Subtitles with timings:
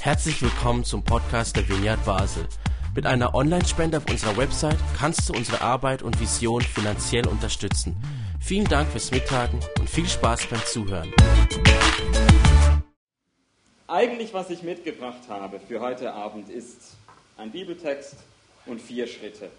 [0.00, 2.46] Herzlich willkommen zum Podcast der Vineyard Basel.
[2.94, 7.96] Mit einer Online-Spende auf unserer Website kannst du unsere Arbeit und Vision finanziell unterstützen.
[8.40, 11.12] Vielen Dank fürs Mittagen und viel Spaß beim Zuhören.
[13.88, 16.96] Eigentlich, was ich mitgebracht habe für heute Abend, ist
[17.36, 18.16] ein Bibeltext
[18.66, 19.50] und vier Schritte.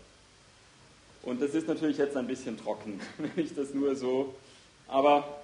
[1.23, 4.33] Und das ist natürlich jetzt ein bisschen trocken, wenn ich das nur so.
[4.87, 5.41] Aber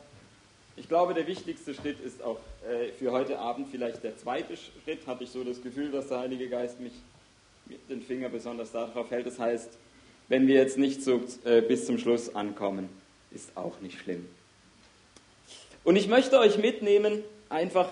[0.75, 5.05] ich glaube, der wichtigste Schritt ist auch äh, für heute Abend vielleicht der zweite Schritt.
[5.05, 6.93] Hatte ich so das Gefühl, dass der Heilige Geist mich
[7.65, 9.27] mit den Finger besonders darauf hält.
[9.27, 9.69] Das heißt,
[10.29, 12.89] wenn wir jetzt nicht so äh, bis zum Schluss ankommen,
[13.31, 14.27] ist auch nicht schlimm.
[15.83, 17.89] Und ich möchte euch mitnehmen, einfach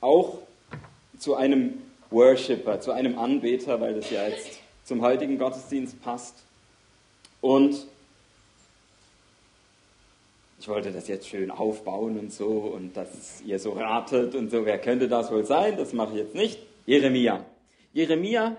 [0.00, 0.38] auch
[1.18, 6.34] zu einem Worshipper, zu einem Anbeter, weil das ja jetzt zum heutigen Gottesdienst passt.
[7.40, 7.86] Und
[10.60, 14.66] ich wollte das jetzt schön aufbauen und so und dass ihr so ratet und so,
[14.66, 15.78] wer könnte das wohl sein?
[15.78, 16.58] Das mache ich jetzt nicht.
[16.84, 17.46] Jeremia.
[17.94, 18.56] Jeremia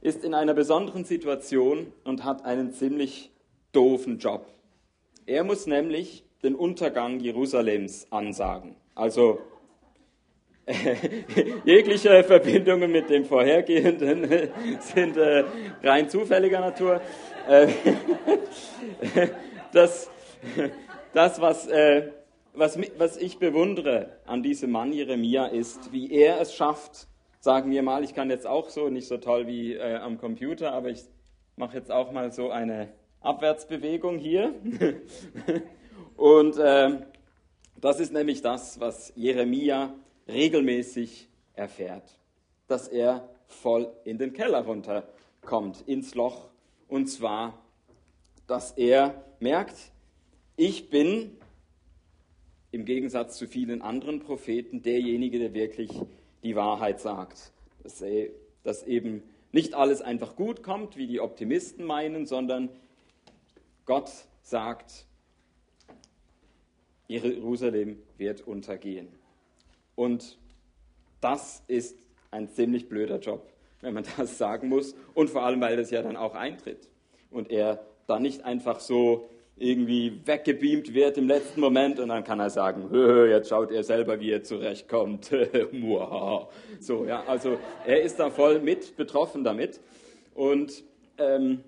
[0.00, 3.30] ist in einer besonderen Situation und hat einen ziemlich
[3.72, 4.46] doofen Job.
[5.26, 8.76] Er muss nämlich den Untergang Jerusalems ansagen.
[8.94, 9.38] Also
[11.66, 14.26] jegliche Verbindungen mit dem Vorhergehenden
[14.80, 15.44] sind äh,
[15.82, 17.02] rein zufälliger Natur.
[17.46, 17.68] Äh,
[19.74, 20.08] das
[21.14, 22.10] das, was, äh,
[22.52, 27.06] was, was ich bewundere an diesem Mann Jeremia, ist, wie er es schafft,
[27.40, 30.72] sagen wir mal, ich kann jetzt auch so, nicht so toll wie äh, am Computer,
[30.72, 31.02] aber ich
[31.56, 32.88] mache jetzt auch mal so eine
[33.20, 34.54] Abwärtsbewegung hier.
[36.16, 36.98] Und äh,
[37.80, 39.94] das ist nämlich das, was Jeremia
[40.26, 42.18] regelmäßig erfährt,
[42.66, 46.48] dass er voll in den Keller runterkommt, ins Loch.
[46.88, 47.58] Und zwar,
[48.46, 49.92] dass er merkt,
[50.56, 51.36] ich bin
[52.70, 55.90] im Gegensatz zu vielen anderen Propheten derjenige, der wirklich
[56.42, 57.52] die Wahrheit sagt.
[57.82, 58.02] Dass,
[58.62, 62.68] dass eben nicht alles einfach gut kommt, wie die Optimisten meinen, sondern
[63.84, 64.10] Gott
[64.42, 65.06] sagt,
[67.06, 69.08] Jerusalem wird untergehen.
[69.94, 70.38] Und
[71.20, 71.96] das ist
[72.30, 74.94] ein ziemlich blöder Job, wenn man das sagen muss.
[75.14, 76.88] Und vor allem, weil das ja dann auch eintritt.
[77.30, 82.40] Und er dann nicht einfach so irgendwie weggebeamt wird im letzten Moment und dann kann
[82.40, 82.88] er sagen,
[83.28, 85.26] jetzt schaut er selber, wie er zurechtkommt.
[86.80, 89.80] so, ja, also er ist da voll mit betroffen damit
[90.34, 90.82] und,
[91.18, 91.62] ähm,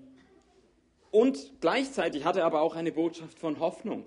[1.11, 4.03] und gleichzeitig hat er aber auch eine Botschaft von Hoffnung.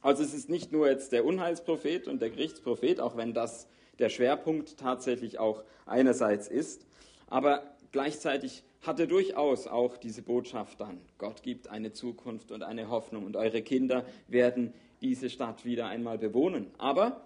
[0.00, 3.68] Also es ist nicht nur jetzt der Unheilsprophet und der Gerichtsprophet, auch wenn das
[3.98, 6.86] der Schwerpunkt tatsächlich auch einerseits ist,
[7.28, 7.62] aber
[7.92, 11.00] gleichzeitig hatte durchaus auch diese Botschaft dann.
[11.18, 16.18] Gott gibt eine Zukunft und eine Hoffnung und eure Kinder werden diese Stadt wieder einmal
[16.18, 16.70] bewohnen.
[16.78, 17.24] Aber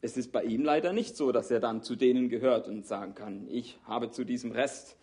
[0.00, 3.14] es ist bei ihm leider nicht so, dass er dann zu denen gehört und sagen
[3.14, 4.96] kann, ich habe zu diesem Rest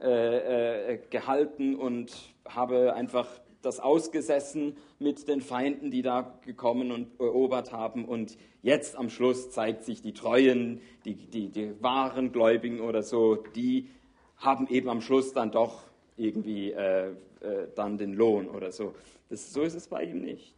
[0.00, 2.12] äh, äh, gehalten und
[2.44, 3.28] habe einfach
[3.64, 8.04] das ausgesessen mit den Feinden, die da gekommen und erobert haben.
[8.04, 13.36] Und jetzt am Schluss zeigt sich die Treuen, die, die, die wahren Gläubigen oder so,
[13.36, 13.88] die
[14.36, 15.82] haben eben am Schluss dann doch
[16.16, 17.10] irgendwie äh,
[17.40, 18.94] äh, dann den Lohn oder so.
[19.28, 20.54] Das, so ist es bei ihm nicht.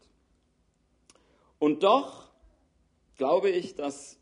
[1.59, 2.31] Und doch
[3.17, 4.19] glaube ich, dass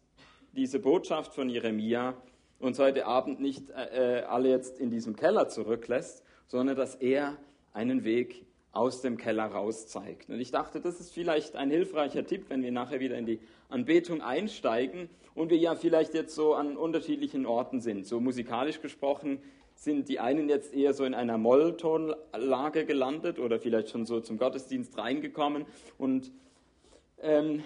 [0.52, 2.14] diese Botschaft von Jeremia
[2.60, 7.36] uns heute Abend nicht äh, äh alle jetzt in diesem Keller zurücklässt, sondern dass er
[7.72, 8.43] einen Weg
[8.74, 10.28] aus dem Keller raus zeigt.
[10.28, 13.40] Und ich dachte, das ist vielleicht ein hilfreicher Tipp, wenn wir nachher wieder in die
[13.68, 18.06] Anbetung einsteigen und wir ja vielleicht jetzt so an unterschiedlichen Orten sind.
[18.06, 19.40] So musikalisch gesprochen
[19.76, 24.38] sind die einen jetzt eher so in einer Molltonlage gelandet oder vielleicht schon so zum
[24.38, 25.66] Gottesdienst reingekommen
[25.98, 26.30] und
[27.20, 27.62] ähm,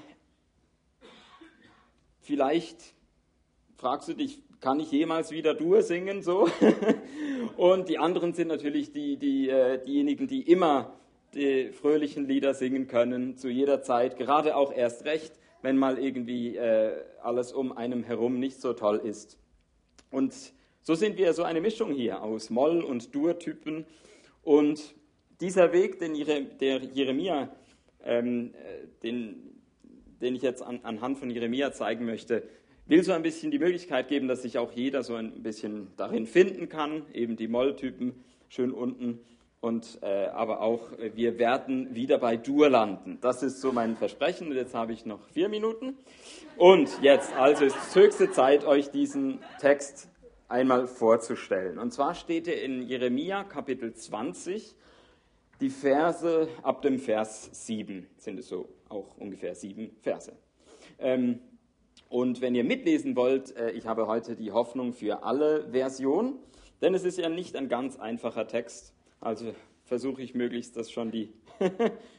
[2.20, 2.94] vielleicht
[3.76, 6.48] fragst du dich, kann ich jemals wieder Dur singen so?
[7.56, 10.94] und die anderen sind natürlich die, die, äh, diejenigen, die immer
[11.34, 15.32] die fröhlichen Lieder singen können, zu jeder Zeit, gerade auch erst recht,
[15.62, 16.92] wenn mal irgendwie äh,
[17.22, 19.38] alles um einem herum nicht so toll ist.
[20.10, 20.34] Und
[20.82, 23.84] so sind wir so eine Mischung hier aus Moll- und Dur-Typen.
[24.42, 24.94] Und
[25.40, 26.14] dieser Weg, den
[26.58, 27.54] der Jeremia,
[28.04, 29.60] ähm, äh, den,
[30.20, 32.42] den ich jetzt an, anhand von Jeremia zeigen möchte,
[32.88, 36.26] will so ein bisschen die Möglichkeit geben, dass sich auch jeder so ein bisschen darin
[36.26, 38.14] finden kann, eben die Moll-Typen
[38.48, 39.20] schön unten
[39.60, 43.18] und äh, aber auch, äh, wir werden wieder bei Dur landen.
[43.20, 44.48] Das ist so mein Versprechen.
[44.48, 45.96] Und jetzt habe ich noch vier Minuten.
[46.56, 50.08] Und jetzt, also ist höchste Zeit, euch diesen Text
[50.48, 51.78] einmal vorzustellen.
[51.78, 54.76] Und zwar steht er in Jeremia Kapitel 20,
[55.60, 60.32] die Verse ab dem Vers 7 sind es so auch ungefähr sieben Verse.
[61.00, 61.40] Ähm,
[62.08, 66.38] Und wenn ihr mitlesen wollt, äh, ich habe heute die Hoffnung für alle Versionen,
[66.80, 68.94] denn es ist ja nicht ein ganz einfacher Text.
[69.20, 69.52] Also
[69.84, 71.32] versuche ich möglichst, dass schon die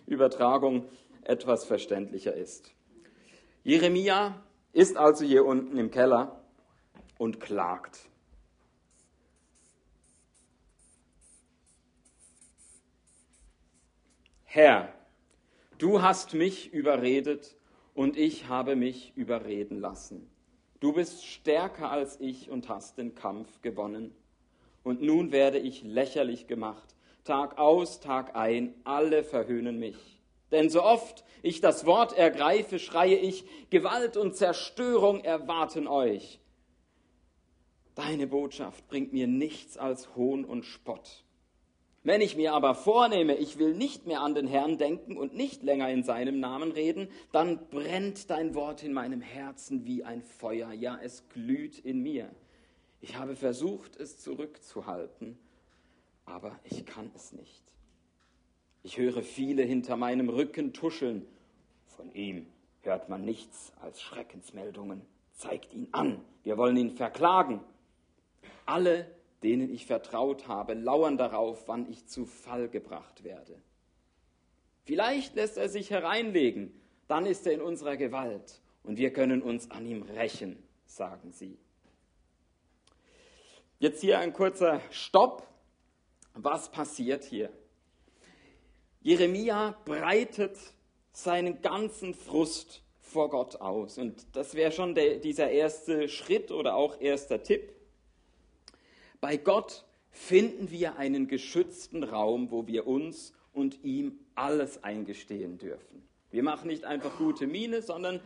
[0.06, 0.86] Übertragung
[1.24, 2.74] etwas verständlicher ist.
[3.64, 4.44] Jeremia
[4.74, 6.44] ist also hier unten im Keller
[7.18, 8.10] und klagt.
[14.46, 14.94] Herr,
[15.78, 17.56] du hast mich überredet
[18.00, 20.31] und ich habe mich überreden lassen.
[20.80, 24.16] Du bist stärker als ich und hast den Kampf gewonnen.
[24.86, 26.96] Und nun werde ich lächerlich gemacht.
[27.25, 29.98] Tag aus, Tag ein, alle verhöhnen mich.
[30.50, 36.40] Denn so oft ich das Wort ergreife, schreie ich, Gewalt und Zerstörung erwarten euch.
[37.95, 41.25] Deine Botschaft bringt mir nichts als Hohn und Spott.
[42.10, 45.62] Wenn ich mir aber vornehme, ich will nicht mehr an den Herrn denken und nicht
[45.62, 50.72] länger in seinem Namen reden, dann brennt dein Wort in meinem Herzen wie ein Feuer,
[50.74, 52.32] ja, es glüht in mir.
[53.00, 55.38] Ich habe versucht, es zurückzuhalten,
[56.26, 57.64] aber ich kann es nicht.
[58.82, 61.28] Ich höre viele hinter meinem Rücken tuscheln.
[61.86, 62.48] Von ihm
[62.82, 65.04] hört man nichts als Schreckensmeldungen.
[65.34, 67.60] Zeigt ihn an, wir wollen ihn verklagen.
[68.66, 69.06] Alle
[69.44, 73.62] denen ich vertraut habe, lauern darauf, wann ich zu Fall gebracht werde.
[74.84, 76.74] Vielleicht lässt er sich hereinlegen,
[77.08, 81.58] dann ist er in unserer Gewalt und wir können uns an ihm rächen, sagen sie.
[83.78, 85.48] Jetzt hier ein kurzer Stopp.
[86.34, 87.50] Was passiert hier?
[89.02, 90.58] Jeremia breitet
[91.12, 93.98] seinen ganzen Frust vor Gott aus.
[93.98, 97.74] Und das wäre schon der, dieser erste Schritt oder auch erster Tipp.
[99.21, 106.04] Bei Gott finden wir einen geschützten Raum, wo wir uns und ihm alles eingestehen dürfen.
[106.31, 108.21] Wir machen nicht einfach gute Miene, sondern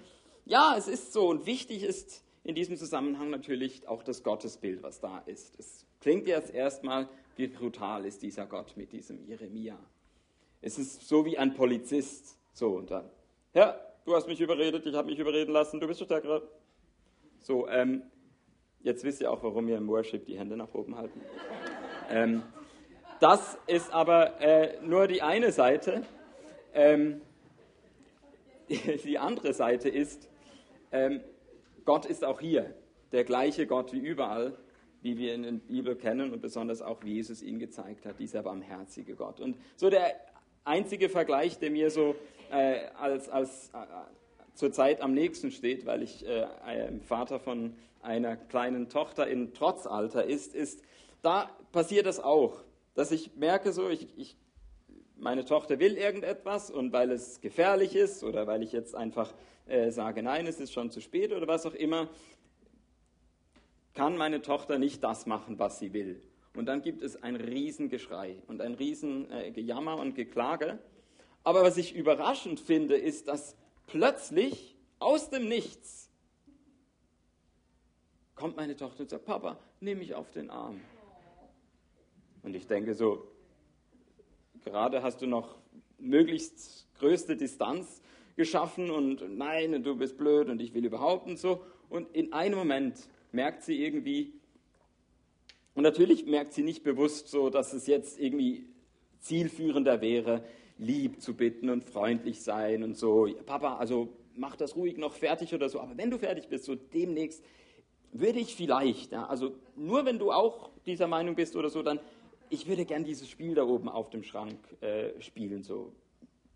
[0.46, 1.30] ja, es ist so.
[1.30, 5.58] Und wichtig ist in diesem Zusammenhang natürlich auch das Gottesbild, was da ist.
[5.60, 7.08] Es klingt jetzt erstmal,
[7.38, 9.80] wie brutal ist dieser Gott mit diesem Jeremia.
[10.62, 12.38] Es ist so wie ein Polizist.
[12.54, 13.10] So und dann,
[13.54, 16.48] ja, du hast mich überredet, ich habe mich überreden lassen, du bist der Stärkere.
[17.40, 18.04] So, ähm,
[18.84, 21.22] Jetzt wisst ihr auch, warum wir im Worship die Hände nach oben halten.
[22.10, 22.44] Ähm,
[23.22, 26.04] das ist aber äh, nur die eine Seite.
[26.74, 27.22] Ähm,
[28.70, 30.30] die, andere Seite ist,
[30.92, 31.22] ähm,
[31.86, 32.74] Gott ist auch hier,
[33.14, 34.58] der gleiche Gott wie überall,
[35.02, 38.44] wie wir in der Bibel kennen und besonders auch, wie Jesus ihn gezeigt hat, dieser
[38.44, 39.40] barmherzige Gott.
[39.40, 40.14] Und so der
[40.66, 42.16] einzige Vergleich, der mir so
[42.52, 43.78] äh, als, als äh,
[44.56, 46.48] zurzeit am nächsten steht, weil ich äh,
[47.06, 50.84] Vater von einer kleinen Tochter in Trotzalter ist, ist,
[51.22, 52.64] da passiert das auch,
[52.96, 54.38] dass ich merke so, ich, ich,
[55.16, 59.34] meine Tochter will irgendetwas und weil es gefährlich ist oder weil ich jetzt einfach
[59.66, 62.10] äh, sage, nein, es ist schon zu spät oder was auch immer,
[63.94, 66.22] kann meine Tochter nicht das machen, was sie will.
[66.56, 70.80] Und dann gibt es ein Riesengeschrei und ein Riesengejammer äh, und Geklage.
[71.44, 73.56] Aber was ich überraschend finde, ist, dass
[73.88, 76.03] plötzlich aus dem Nichts
[78.36, 80.82] kommt meine Tochter und sagt, Papa, nimm mich auf den Arm.
[82.42, 83.28] Und ich denke so,
[84.64, 85.56] gerade hast du noch
[86.00, 88.02] möglichst größte Distanz
[88.36, 91.64] geschaffen und nein, und du bist blöd und ich will überhaupt und so.
[91.90, 94.34] Und in einem Moment merkt sie irgendwie,
[95.76, 98.68] und natürlich merkt sie nicht bewusst so, dass es jetzt irgendwie
[99.20, 100.44] zielführender wäre,
[100.78, 103.28] lieb zu bitten und freundlich sein und so.
[103.46, 105.80] Papa, also mach das ruhig noch fertig oder so.
[105.80, 107.44] Aber wenn du fertig bist, so demnächst,
[108.14, 112.00] würde ich vielleicht, ja, also nur wenn du auch dieser Meinung bist oder so, dann,
[112.50, 115.92] ich würde gern dieses Spiel da oben auf dem Schrank äh, spielen, so.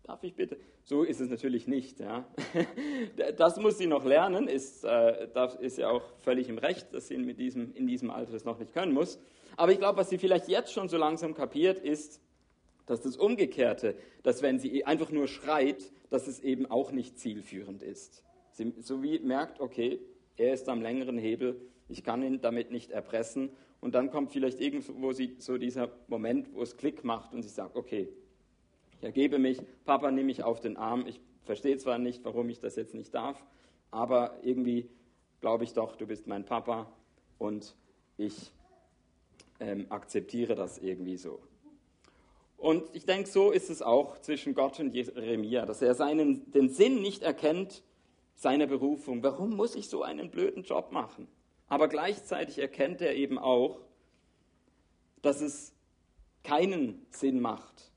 [0.04, 0.56] Darf ich bitte?
[0.84, 2.00] So ist es natürlich nicht.
[2.00, 2.24] Ja.
[3.36, 7.08] Das muss sie noch lernen, ist, äh, das ist ja auch völlig im Recht, dass
[7.08, 9.18] sie mit diesem, in diesem Alter das noch nicht können muss.
[9.58, 12.22] Aber ich glaube, was sie vielleicht jetzt schon so langsam kapiert, ist,
[12.86, 17.82] dass das Umgekehrte, dass wenn sie einfach nur schreit, dass es eben auch nicht zielführend
[17.82, 18.24] ist.
[18.52, 20.00] Sie so wie merkt, okay,
[20.38, 23.50] er ist am längeren Hebel, ich kann ihn damit nicht erpressen.
[23.80, 27.76] Und dann kommt vielleicht irgendwo so dieser Moment, wo es Klick macht und sie sagt,
[27.76, 28.08] okay,
[28.96, 31.06] ich ergebe mich, Papa, nimm mich auf den Arm.
[31.06, 33.44] Ich verstehe zwar nicht, warum ich das jetzt nicht darf,
[33.90, 34.88] aber irgendwie
[35.40, 36.92] glaube ich doch, du bist mein Papa
[37.38, 37.76] und
[38.16, 38.52] ich
[39.60, 41.40] ähm, akzeptiere das irgendwie so.
[42.56, 46.68] Und ich denke, so ist es auch zwischen Gott und Jeremia, dass er seinen, den
[46.68, 47.84] Sinn nicht erkennt
[48.38, 49.22] seiner Berufung.
[49.22, 51.26] Warum muss ich so einen blöden Job machen?
[51.66, 53.80] Aber gleichzeitig erkennt er eben auch,
[55.20, 55.74] dass es
[56.44, 57.90] keinen Sinn macht,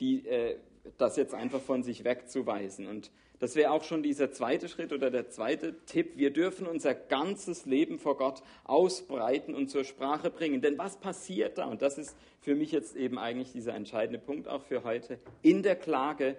[0.00, 0.56] die, äh,
[0.98, 2.86] das jetzt einfach von sich wegzuweisen.
[2.86, 3.10] Und
[3.40, 6.16] Das wäre auch schon dieser zweite Schritt oder der zweite Tipp.
[6.16, 10.62] Wir dürfen unser ganzes Leben vor Gott ausbreiten und zur Sprache bringen.
[10.62, 11.66] Denn was passiert da?
[11.66, 15.18] Und das ist für mich jetzt eben eigentlich dieser entscheidende Punkt auch für heute.
[15.42, 16.36] In der Klage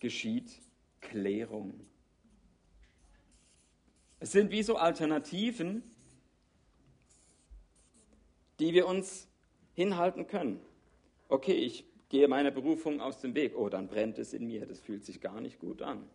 [0.00, 0.60] geschieht
[1.00, 1.80] Klärung.
[4.20, 5.82] Es sind wie so Alternativen,
[8.58, 9.28] die wir uns
[9.74, 10.60] hinhalten können.
[11.28, 13.56] Okay, ich gehe meiner Berufung aus dem Weg.
[13.56, 16.08] Oh, dann brennt es in mir, das fühlt sich gar nicht gut an.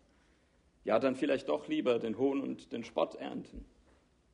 [0.83, 3.63] Ja, dann vielleicht doch lieber den Hohn und den Spott ernten.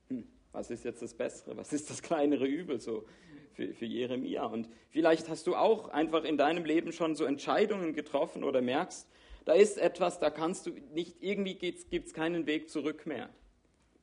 [0.08, 1.56] Hm, was ist jetzt das Bessere?
[1.58, 3.06] Was ist das kleinere Übel so
[3.54, 4.46] für, für Jeremia?
[4.46, 9.08] Und vielleicht hast du auch einfach in deinem Leben schon so Entscheidungen getroffen oder merkst,
[9.46, 13.30] da ist etwas, da kannst du nicht, irgendwie gibt es keinen Weg zurück mehr.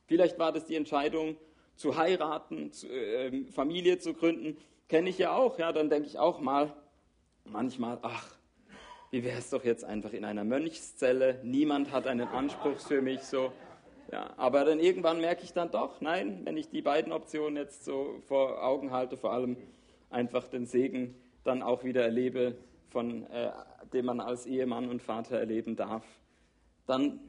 [0.05, 1.37] Vielleicht war das die Entscheidung,
[1.75, 4.57] zu heiraten, zu, äh, Familie zu gründen.
[4.89, 5.59] Kenne ich ja auch.
[5.59, 6.73] Ja, dann denke ich auch mal,
[7.45, 8.35] manchmal, ach,
[9.11, 11.39] wie wäre es doch jetzt einfach in einer Mönchszelle?
[11.43, 13.53] Niemand hat einen Anspruch für mich so.
[14.11, 17.83] Ja, aber dann irgendwann merke ich dann doch, nein, wenn ich die beiden Optionen jetzt
[17.83, 19.57] so vor Augen halte, vor allem
[20.09, 22.55] einfach den Segen dann auch wieder erlebe,
[22.89, 23.51] von äh,
[23.93, 26.05] dem man als Ehemann und Vater erleben darf,
[26.85, 27.19] dann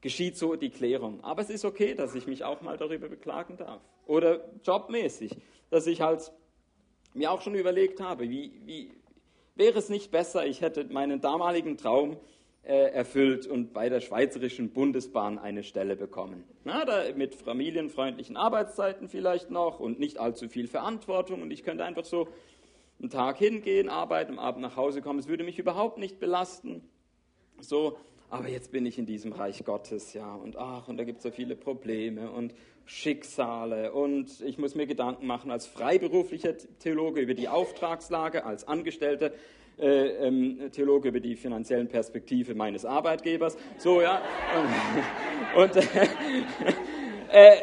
[0.00, 1.22] geschieht so die Klärung.
[1.24, 3.80] Aber es ist okay, dass ich mich auch mal darüber beklagen darf.
[4.06, 5.36] Oder jobmäßig,
[5.70, 6.32] dass ich halt
[7.14, 8.92] mir auch schon überlegt habe, wie, wie
[9.54, 12.16] wäre es nicht besser, ich hätte meinen damaligen Traum
[12.62, 16.44] äh, erfüllt und bei der Schweizerischen Bundesbahn eine Stelle bekommen.
[16.64, 21.84] Na, da mit familienfreundlichen Arbeitszeiten vielleicht noch und nicht allzu viel Verantwortung und ich könnte
[21.84, 22.28] einfach so
[23.00, 25.18] einen Tag hingehen, arbeiten, am Abend nach Hause kommen.
[25.18, 26.82] Es würde mich überhaupt nicht belasten.
[27.60, 27.96] So,
[28.30, 31.22] aber jetzt bin ich in diesem Reich Gottes, ja, und ach, und da gibt es
[31.22, 37.34] so viele Probleme und Schicksale und ich muss mir Gedanken machen als freiberuflicher Theologe über
[37.34, 39.32] die Auftragslage, als Angestellter
[39.78, 44.22] äh, ähm, Theologe über die finanziellen Perspektive meines Arbeitgebers, so, ja,
[45.56, 45.76] und,
[47.30, 47.62] äh, äh,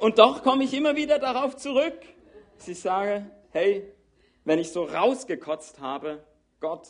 [0.00, 1.98] und doch komme ich immer wieder darauf zurück,
[2.58, 3.24] dass ich sage,
[3.54, 3.88] hey,
[4.44, 6.24] wenn ich so rausgekotzt habe,
[6.58, 6.88] Gott,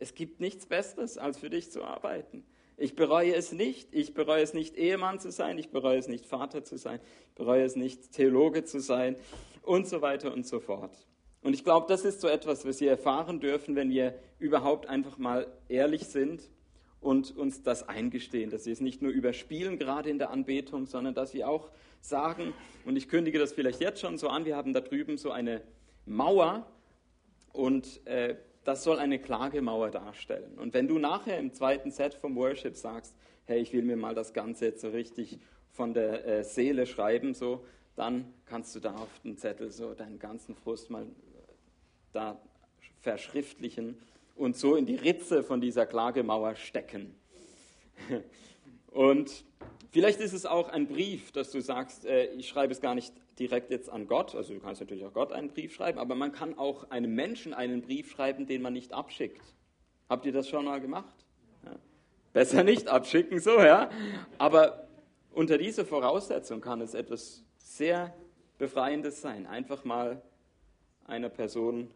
[0.00, 2.44] es gibt nichts Besseres, als für dich zu arbeiten.
[2.76, 3.94] Ich bereue es nicht.
[3.94, 5.56] Ich bereue es nicht, Ehemann zu sein.
[5.56, 7.00] Ich bereue es nicht, Vater zu sein.
[7.28, 9.16] Ich bereue es nicht, Theologe zu sein
[9.62, 11.06] und so weiter und so fort.
[11.42, 15.16] Und ich glaube, das ist so etwas, was wir erfahren dürfen, wenn wir überhaupt einfach
[15.16, 16.50] mal ehrlich sind
[17.06, 21.14] und uns das eingestehen, dass wir es nicht nur überspielen, gerade in der Anbetung, sondern
[21.14, 21.70] dass wir auch
[22.00, 22.52] sagen,
[22.84, 25.62] und ich kündige das vielleicht jetzt schon so an, wir haben da drüben so eine
[26.04, 26.66] Mauer
[27.52, 28.34] und äh,
[28.64, 30.58] das soll eine Klagemauer darstellen.
[30.58, 34.16] Und wenn du nachher im zweiten Set vom Worship sagst, hey, ich will mir mal
[34.16, 35.38] das Ganze jetzt so richtig
[35.70, 40.18] von der äh, Seele schreiben, so, dann kannst du da auf den Zettel so deinen
[40.18, 41.06] ganzen Frust mal äh,
[42.12, 42.40] da
[43.00, 43.96] verschriftlichen
[44.36, 47.14] und so in die Ritze von dieser Klagemauer stecken.
[48.88, 49.44] Und
[49.90, 53.12] vielleicht ist es auch ein Brief, dass du sagst, äh, ich schreibe es gar nicht
[53.38, 56.32] direkt jetzt an Gott, also du kannst natürlich auch Gott einen Brief schreiben, aber man
[56.32, 59.42] kann auch einem Menschen einen Brief schreiben, den man nicht abschickt.
[60.08, 61.12] Habt ihr das schon mal gemacht?
[61.64, 61.72] Ja.
[62.32, 63.90] Besser nicht abschicken, so, ja.
[64.38, 64.86] Aber
[65.32, 68.14] unter dieser Voraussetzung kann es etwas sehr
[68.58, 69.46] Befreiendes sein.
[69.46, 70.22] Einfach mal
[71.06, 71.90] einer Person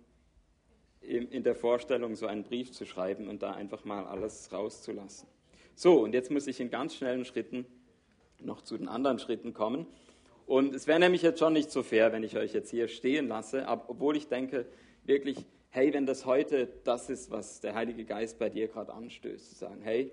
[1.00, 5.28] in der Vorstellung so einen Brief zu schreiben und da einfach mal alles rauszulassen.
[5.75, 7.66] So, und jetzt muss ich in ganz schnellen Schritten
[8.38, 9.87] noch zu den anderen Schritten kommen.
[10.47, 13.28] Und es wäre nämlich jetzt schon nicht so fair, wenn ich euch jetzt hier stehen
[13.28, 14.66] lasse, obwohl ich denke,
[15.04, 15.38] wirklich,
[15.69, 19.54] hey, wenn das heute das ist, was der Heilige Geist bei dir gerade anstößt, zu
[19.54, 20.11] sagen, hey,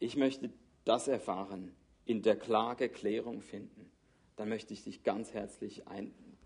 [0.00, 0.50] ich möchte
[0.84, 3.90] das erfahren, in der Klage Klärung finden,
[4.36, 5.86] dann möchte ich dich ganz herzlich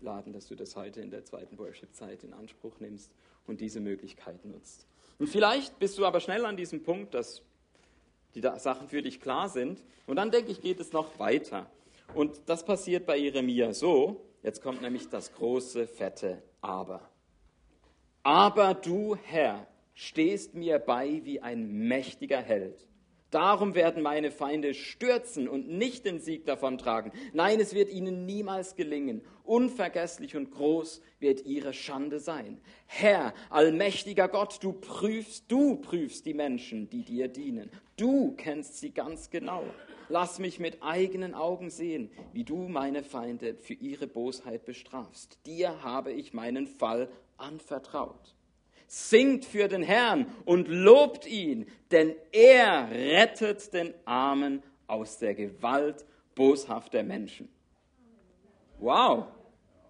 [0.01, 3.11] einladen, dass du das heute in der zweiten Worship-Zeit in Anspruch nimmst
[3.47, 4.85] und diese Möglichkeit nutzt.
[5.19, 7.41] Und vielleicht bist du aber schnell an diesem Punkt, dass
[8.33, 9.83] die Sachen für dich klar sind.
[10.07, 11.69] Und dann denke ich, geht es noch weiter.
[12.15, 17.09] Und das passiert bei Jeremia so, jetzt kommt nämlich das große, fette Aber.
[18.23, 22.87] Aber du, Herr, stehst mir bei wie ein mächtiger Held.
[23.31, 27.13] Darum werden meine Feinde stürzen und nicht den Sieg davontragen.
[27.31, 29.21] Nein, es wird ihnen niemals gelingen.
[29.45, 32.59] Unvergesslich und groß wird ihre Schande sein.
[32.87, 37.71] Herr, allmächtiger Gott, du prüfst, du prüfst die Menschen, die dir dienen.
[37.95, 39.63] Du kennst sie ganz genau.
[40.09, 45.39] Lass mich mit eigenen Augen sehen, wie du meine Feinde für ihre Bosheit bestrafst.
[45.45, 47.07] Dir habe ich meinen Fall
[47.37, 48.35] anvertraut.
[48.93, 56.05] Singt für den Herrn und lobt ihn, denn er rettet den Armen aus der Gewalt
[56.35, 57.47] boshafter Menschen.
[58.79, 59.27] Wow!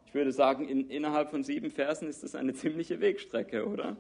[0.06, 3.98] Ich würde sagen, in, innerhalb von sieben Versen ist das eine ziemliche Wegstrecke, oder?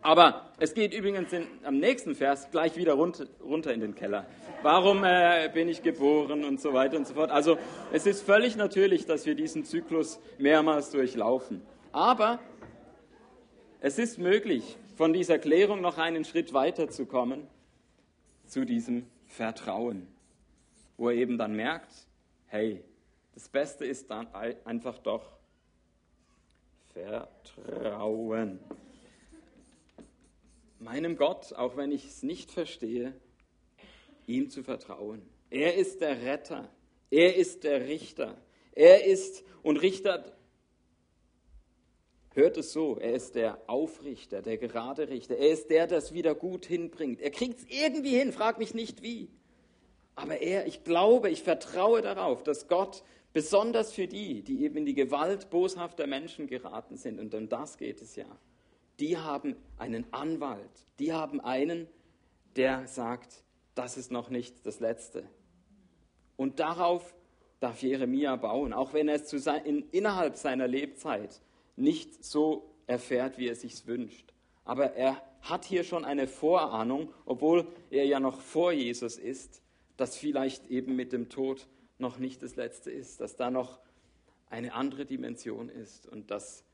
[0.00, 4.24] Aber es geht übrigens in, am nächsten Vers gleich wieder runter, runter in den Keller.
[4.62, 7.30] Warum äh, bin ich geboren und so weiter und so fort.
[7.30, 7.58] Also
[7.92, 11.60] es ist völlig natürlich, dass wir diesen Zyklus mehrmals durchlaufen.
[11.94, 12.40] Aber
[13.84, 17.46] es ist möglich, von dieser Klärung noch einen Schritt weiter zu kommen
[18.46, 20.08] zu diesem Vertrauen,
[20.96, 21.92] wo er eben dann merkt,
[22.46, 22.82] hey,
[23.34, 24.26] das Beste ist dann
[24.64, 25.36] einfach doch
[26.94, 28.58] Vertrauen.
[30.78, 33.12] Meinem Gott, auch wenn ich es nicht verstehe,
[34.26, 35.20] ihm zu vertrauen.
[35.50, 36.70] Er ist der Retter,
[37.10, 38.38] er ist der Richter,
[38.72, 40.34] er ist und Richter,
[42.34, 46.12] hört es so, er ist der Aufrichter, der gerade Richter, er ist der, der es
[46.12, 47.20] wieder gut hinbringt.
[47.20, 49.28] Er kriegt es irgendwie hin, frag mich nicht wie.
[50.16, 54.86] Aber er, ich glaube, ich vertraue darauf, dass Gott besonders für die, die eben in
[54.86, 58.26] die Gewalt boshafter Menschen geraten sind, und um das geht es ja,
[59.00, 61.88] die haben einen Anwalt, die haben einen,
[62.56, 63.42] der sagt,
[63.74, 65.24] das ist noch nicht das Letzte.
[66.36, 67.14] Und darauf
[67.58, 71.40] darf Jeremia bauen, auch wenn er es sein, in, innerhalb seiner Lebzeit
[71.76, 74.32] nicht so erfährt, wie er sich wünscht.
[74.64, 79.62] Aber er hat hier schon eine Vorahnung, obwohl er ja noch vor Jesus ist,
[79.96, 81.66] dass vielleicht eben mit dem Tod
[81.98, 83.78] noch nicht das Letzte ist, dass da noch
[84.48, 86.64] eine andere Dimension ist und dass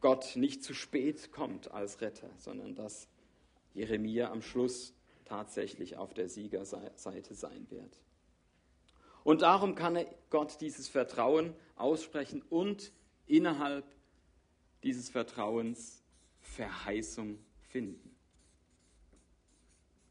[0.00, 3.08] Gott nicht zu spät kommt als Retter, sondern dass
[3.74, 7.98] Jeremia am Schluss tatsächlich auf der Siegerseite sein wird.
[9.24, 9.98] Und darum kann
[10.30, 12.92] Gott dieses Vertrauen aussprechen und
[13.26, 13.84] innerhalb
[14.82, 16.02] dieses Vertrauens
[16.40, 18.14] Verheißung finden.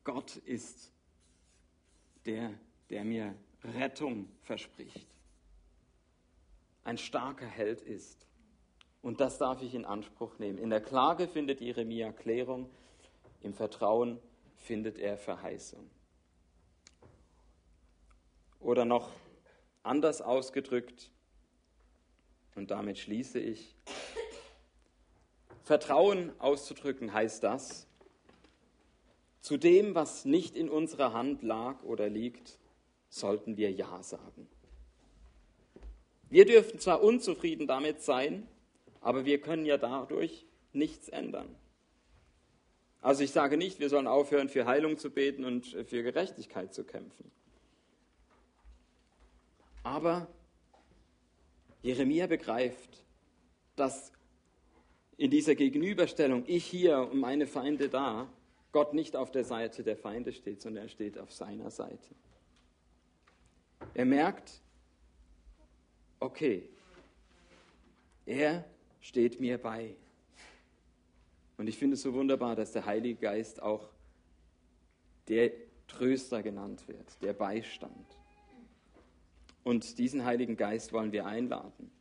[0.04, 0.92] Gott ist
[2.26, 2.54] der,
[2.90, 5.08] der mir Rettung verspricht,
[6.84, 8.26] ein starker Held ist
[9.02, 10.58] und das darf ich in Anspruch nehmen.
[10.58, 12.70] In der Klage findet Jeremia Klärung,
[13.42, 14.20] im Vertrauen
[14.58, 15.90] findet er Verheißung.
[18.60, 19.10] Oder noch
[19.82, 21.10] anders ausgedrückt,
[22.54, 23.76] und damit schließe ich,
[25.72, 27.88] Vertrauen auszudrücken heißt das,
[29.40, 32.60] zu dem, was nicht in unserer Hand lag oder liegt,
[33.08, 34.50] sollten wir Ja sagen.
[36.30, 38.50] Wir dürfen zwar unzufrieden damit sein,
[39.00, 41.56] aber wir können ja dadurch nichts ändern.
[43.00, 46.84] Also ich sage nicht, wir sollen aufhören, für Heilung zu beten und für Gerechtigkeit zu
[46.84, 47.32] kämpfen.
[49.84, 50.28] Aber
[51.82, 53.06] Jeremia begreift,
[53.78, 54.12] dass
[55.22, 58.28] in dieser Gegenüberstellung, ich hier und meine Feinde da,
[58.72, 62.16] Gott nicht auf der Seite der Feinde steht, sondern er steht auf seiner Seite.
[63.94, 64.64] Er merkt,
[66.20, 66.68] okay,
[68.26, 68.66] er
[69.00, 69.96] steht mir bei.
[71.56, 73.90] Und ich finde es so wunderbar, dass der Heilige Geist auch
[75.28, 75.52] der
[75.88, 78.08] Tröster genannt wird, der Beistand.
[79.64, 81.92] Und diesen Heiligen Geist wollen wir einladen.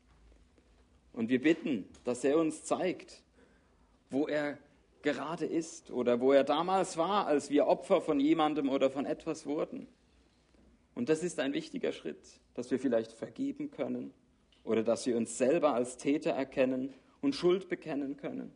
[1.12, 3.23] Und wir bitten, dass er uns zeigt,
[4.11, 4.59] wo er
[5.03, 9.46] gerade ist oder wo er damals war, als wir Opfer von jemandem oder von etwas
[9.46, 9.88] wurden.
[10.94, 14.12] Und das ist ein wichtiger Schritt, dass wir vielleicht vergeben können
[14.64, 18.53] oder dass wir uns selber als Täter erkennen und Schuld bekennen können.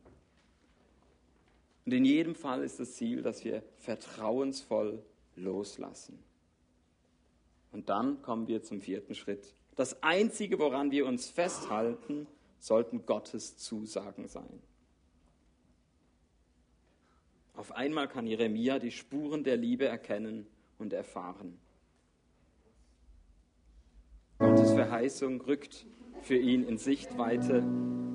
[1.86, 5.02] Und in jedem Fall ist das Ziel, dass wir vertrauensvoll
[5.36, 6.18] loslassen.
[7.72, 9.54] Und dann kommen wir zum vierten Schritt.
[9.74, 12.26] Das Einzige, woran wir uns festhalten,
[12.64, 14.62] sollten Gottes Zusagen sein.
[17.52, 20.46] Auf einmal kann Jeremia die Spuren der Liebe erkennen
[20.78, 21.58] und erfahren.
[24.38, 25.84] Gottes Verheißung rückt
[26.22, 27.62] für ihn in Sichtweite.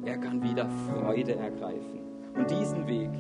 [0.06, 2.02] Er kann wieder Freude ergreifen.
[2.34, 3.12] Und diesen Weg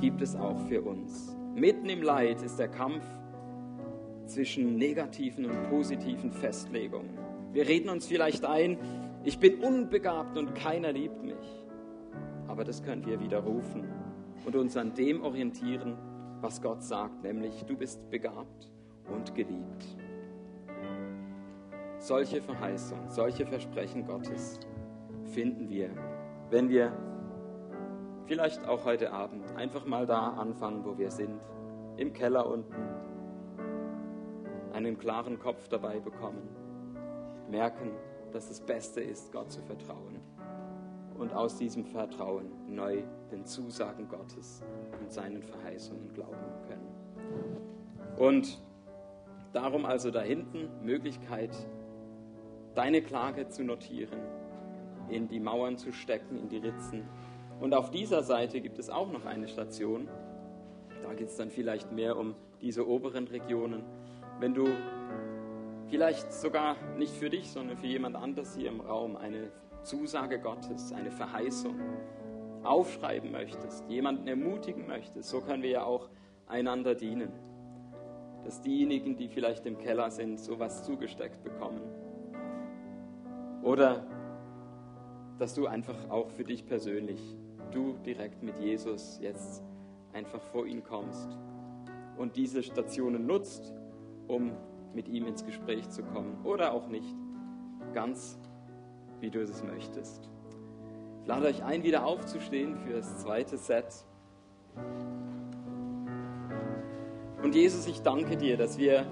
[0.00, 1.36] gibt es auch für uns.
[1.54, 3.04] Mitten im Leid ist der Kampf
[4.26, 7.16] zwischen negativen und positiven Festlegungen.
[7.52, 8.78] Wir reden uns vielleicht ein,
[9.24, 11.64] ich bin unbegabt und keiner liebt mich.
[12.48, 13.84] Aber das können wir widerrufen
[14.44, 15.96] und uns an dem orientieren,
[16.40, 18.70] was Gott sagt, nämlich du bist begabt
[19.08, 19.86] und geliebt
[22.02, 24.58] solche Verheißungen, solche Versprechen Gottes
[25.32, 25.90] finden wir,
[26.50, 26.92] wenn wir
[28.26, 31.40] vielleicht auch heute Abend einfach mal da anfangen, wo wir sind,
[31.96, 32.74] im Keller unten,
[34.72, 36.48] einen klaren Kopf dabei bekommen,
[37.48, 37.92] merken,
[38.32, 40.20] dass das Beste ist, Gott zu vertrauen
[41.18, 44.62] und aus diesem Vertrauen neu den Zusagen Gottes
[45.00, 46.92] und seinen Verheißungen glauben können.
[48.16, 48.58] Und
[49.52, 51.54] darum also da hinten Möglichkeit,
[52.74, 54.18] deine Klage zu notieren,
[55.08, 57.04] in die Mauern zu stecken, in die Ritzen
[57.60, 60.08] Und auf dieser Seite gibt es auch noch eine Station.
[61.02, 63.84] Da geht es dann vielleicht mehr um diese oberen Regionen.
[64.40, 64.66] Wenn du
[65.92, 69.52] vielleicht sogar nicht für dich, sondern für jemand anders hier im Raum eine
[69.82, 71.78] Zusage Gottes, eine Verheißung
[72.62, 76.08] aufschreiben möchtest, jemanden ermutigen möchtest, so können wir ja auch
[76.46, 77.30] einander dienen.
[78.42, 81.82] Dass diejenigen, die vielleicht im Keller sind, sowas zugesteckt bekommen.
[83.62, 84.06] Oder
[85.38, 87.20] dass du einfach auch für dich persönlich,
[87.70, 89.62] du direkt mit Jesus jetzt
[90.14, 91.36] einfach vor ihn kommst
[92.16, 93.74] und diese Stationen nutzt,
[94.26, 94.52] um
[94.94, 97.14] mit ihm ins Gespräch zu kommen oder auch nicht,
[97.92, 98.38] ganz
[99.20, 100.28] wie du es möchtest.
[101.22, 104.04] Ich lade euch ein, wieder aufzustehen für das zweite Set.
[107.42, 109.06] Und Jesus, ich danke dir, dass wir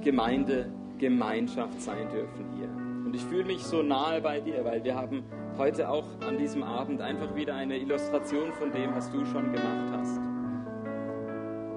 [0.00, 2.68] Gemeinde, Gemeinschaft sein dürfen hier.
[3.04, 5.24] Und ich fühle mich so nahe bei dir, weil wir haben
[5.56, 9.92] heute auch an diesem Abend einfach wieder eine Illustration von dem, was du schon gemacht
[9.92, 10.20] hast.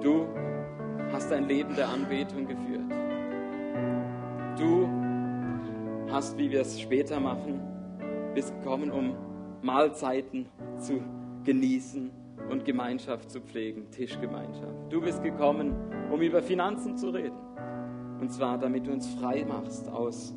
[0.01, 0.27] Du
[1.12, 3.06] hast ein Leben der Anbetung geführt.
[4.57, 4.89] Du
[6.11, 7.61] hast, wie wir es später machen,
[8.33, 9.15] bist gekommen, um
[9.61, 10.47] Mahlzeiten
[10.79, 10.99] zu
[11.43, 12.09] genießen
[12.49, 14.91] und Gemeinschaft zu pflegen, Tischgemeinschaft.
[14.91, 15.75] Du bist gekommen,
[16.11, 17.37] um über Finanzen zu reden.
[18.19, 20.35] Und zwar, damit du uns frei machst aus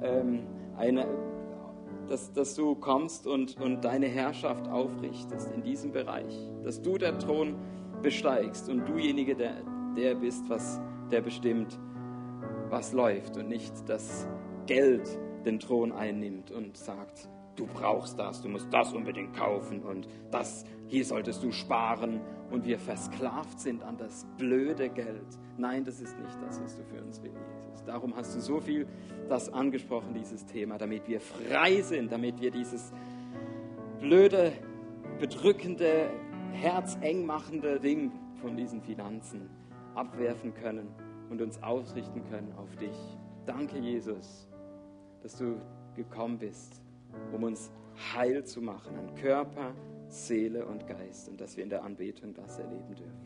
[0.00, 1.06] ähm, einer,
[2.08, 6.50] dass, dass du kommst und, und deine Herrschaft aufrichtest in diesem Bereich.
[6.62, 7.56] Dass du der Thron
[8.00, 9.54] besteigst und dujenige der,
[9.96, 11.80] der bist, was, der bestimmt,
[12.70, 14.26] was läuft und nicht das
[14.66, 15.06] Geld
[15.44, 20.64] den Thron einnimmt und sagt, du brauchst das, du musst das unbedingt kaufen und das,
[20.86, 25.26] hier solltest du sparen und wir versklavt sind an das blöde Geld.
[25.56, 27.86] Nein, das ist nicht das, was du für uns willst.
[27.86, 28.86] Darum hast du so viel
[29.28, 32.92] das angesprochen, dieses Thema, damit wir frei sind, damit wir dieses
[34.00, 34.52] blöde,
[35.18, 36.10] bedrückende,
[36.52, 39.48] herzengmachende Ding von diesen Finanzen
[39.94, 40.88] abwerfen können
[41.30, 42.96] und uns ausrichten können auf dich.
[43.46, 44.48] Danke, Jesus,
[45.22, 45.60] dass du
[45.94, 46.82] gekommen bist
[47.32, 47.70] um uns
[48.14, 49.74] heil zu machen an Körper,
[50.08, 53.25] Seele und Geist und dass wir in der Anbetung das erleben dürfen.